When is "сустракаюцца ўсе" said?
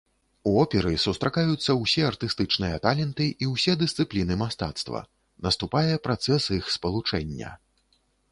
1.01-2.05